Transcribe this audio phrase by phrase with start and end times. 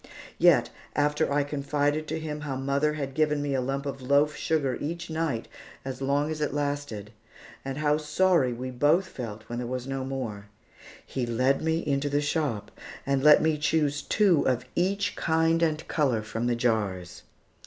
[0.39, 4.35] Yet, after I confided to him how mother had given me a lump of loaf
[4.35, 5.47] sugar each night
[5.85, 7.11] as long as it lasted,
[7.63, 10.47] and how sorry we both felt when there was no more,
[11.05, 12.71] he led me into the shop
[13.05, 17.21] and let me choose two of each kind and color from the jars.